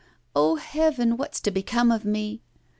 Oh, 0.35 0.55
heaven! 0.55 1.15
what's 1.15 1.39
to 1.41 1.51
become 1.51 1.91
of 1.91 2.05
me? 2.05 2.41